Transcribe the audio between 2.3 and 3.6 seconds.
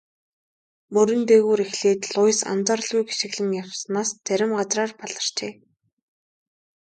анзааралгүй гишгэлэн